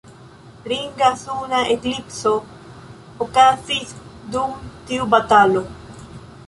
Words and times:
Ringa 0.71 1.09
suna 1.23 1.59
eklipso 1.75 2.31
okazis 3.27 3.93
dum 4.37 4.59
tiu 4.91 5.11
batalo. 5.15 5.65